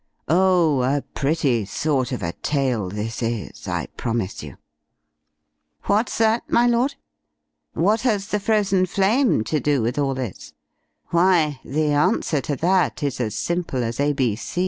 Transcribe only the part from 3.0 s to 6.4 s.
is, I promise you! "What's